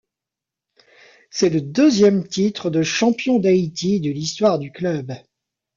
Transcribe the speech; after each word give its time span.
C'est 1.29 1.51
le 1.51 1.61
deuxième 1.61 2.27
titre 2.27 2.71
de 2.71 2.81
champion 2.81 3.37
d'Haïti 3.37 3.99
de 4.01 4.09
l'histoire 4.09 4.57
du 4.57 4.71
club. 4.71 5.13